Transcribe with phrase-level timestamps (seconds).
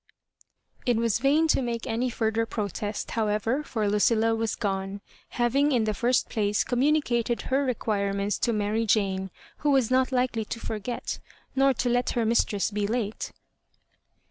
[0.83, 5.71] It was vain to make any further protest, how ever, for Lucilla was gone, having,
[5.71, 10.59] in the first place, communicated .her requirements to Mary Jane, who was not likely to
[10.59, 11.19] forget,
[11.55, 13.31] nor to let her mistress be late.